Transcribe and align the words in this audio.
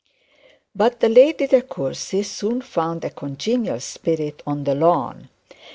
But 0.75 0.99
the 0.99 1.09
Lady 1.09 1.45
De 1.45 1.61
Courcy 1.61 2.23
soon 2.23 2.63
found 2.63 3.05
a 3.05 3.11
congenial 3.11 3.79
spirit 3.79 4.41
on 4.47 4.63
the 4.63 4.73
lawn. 4.73 5.29